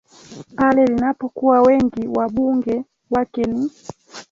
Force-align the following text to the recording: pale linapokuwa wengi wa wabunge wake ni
pale 0.55 0.85
linapokuwa 0.85 1.61
wengi 1.61 2.07
wa 2.07 2.23
wabunge 2.23 2.83
wake 3.09 3.43
ni 3.43 3.71